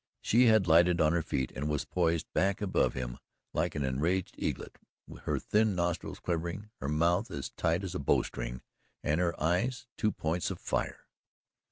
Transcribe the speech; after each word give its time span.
She 0.23 0.47
had 0.47 0.65
lighted 0.65 0.99
on 0.99 1.13
her 1.13 1.21
feet 1.21 1.51
and 1.55 1.69
was 1.69 1.85
poised 1.85 2.25
back 2.33 2.59
above 2.59 2.95
him 2.95 3.19
like 3.53 3.75
an 3.75 3.83
enraged 3.83 4.33
eaglet 4.39 4.79
her 5.25 5.37
thin 5.37 5.75
nostrils 5.75 6.17
quivering, 6.19 6.71
her 6.79 6.89
mouth 6.89 7.29
as 7.29 7.51
tight 7.51 7.83
as 7.83 7.93
a 7.93 7.99
bow 7.99 8.23
string, 8.23 8.63
and 9.03 9.19
her 9.21 9.39
eyes 9.39 9.85
two 9.99 10.11
points 10.11 10.49
of 10.49 10.57
fire. 10.59 11.05